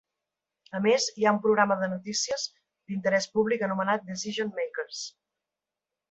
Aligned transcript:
A 0.77 0.79
més, 0.83 1.03
hi 1.17 1.25
ha 1.25 1.33
un 1.35 1.41
programa 1.41 1.77
de 1.81 1.89
notícies 1.91 2.45
d'interès 2.91 3.29
públic 3.35 3.65
anomenat 3.67 4.07
"Decision 4.11 4.49
Makers". 4.61 5.03